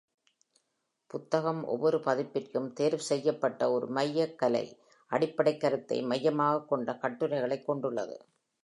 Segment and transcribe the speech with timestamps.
[1.07, 4.79] புத்தகம் ஒவ்வொரு பதிப்பிற்கும் தேர்வுசெய்யப்பட்ட ஒரு மைய கலை
[5.11, 8.25] அடிப்படைக் கருத்தை மையமாகக் கொண்ட கட்டுரைகளைப் கொண்டுள்ளது.